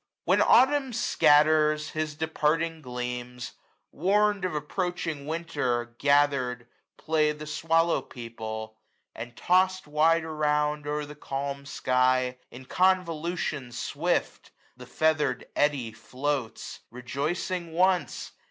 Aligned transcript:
When 0.25 0.41
Autumn 0.41 0.93
scatters 0.93 1.91
his 1.91 2.15
departing 2.15 2.81
gleams, 2.81 3.51
Warn*d 3.91 4.47
of 4.47 4.55
approaching 4.55 5.27
Winter, 5.27 5.93
gathered, 5.99 6.65
play 6.97 7.25
835 7.27 7.37
The 7.39 7.45
swallow 7.45 8.01
people; 8.01 8.77
and 9.13 9.37
toss'd 9.37 9.85
wide 9.85 10.23
around. 10.23 10.87
O'er 10.87 11.05
the 11.05 11.13
calm 11.13 11.67
sky, 11.67 12.39
in 12.49 12.65
convolution 12.65 13.71
swift. 13.71 14.49
The 14.75 14.87
feather'd 14.87 15.45
eddy 15.55 15.91
floats: 15.91 16.79
rejoicing 16.89 17.71
once. 17.71 18.31